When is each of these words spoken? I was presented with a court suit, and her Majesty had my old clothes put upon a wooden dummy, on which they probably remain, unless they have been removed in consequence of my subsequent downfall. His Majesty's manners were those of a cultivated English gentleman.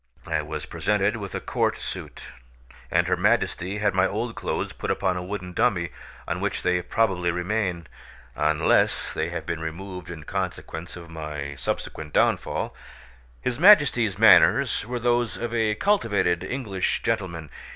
I 0.25 0.41
was 0.41 0.65
presented 0.65 1.17
with 1.17 1.35
a 1.35 1.39
court 1.39 1.77
suit, 1.77 2.29
and 2.89 3.07
her 3.07 3.15
Majesty 3.15 3.77
had 3.77 3.93
my 3.93 4.07
old 4.07 4.33
clothes 4.33 4.73
put 4.73 4.89
upon 4.89 5.15
a 5.15 5.21
wooden 5.23 5.53
dummy, 5.53 5.91
on 6.27 6.41
which 6.41 6.63
they 6.63 6.81
probably 6.81 7.29
remain, 7.29 7.85
unless 8.35 9.13
they 9.13 9.29
have 9.29 9.45
been 9.45 9.59
removed 9.59 10.09
in 10.09 10.23
consequence 10.23 10.95
of 10.95 11.11
my 11.11 11.53
subsequent 11.53 12.13
downfall. 12.13 12.73
His 13.41 13.59
Majesty's 13.59 14.17
manners 14.17 14.87
were 14.87 14.97
those 14.97 15.37
of 15.37 15.53
a 15.53 15.75
cultivated 15.75 16.43
English 16.43 17.03
gentleman. 17.03 17.51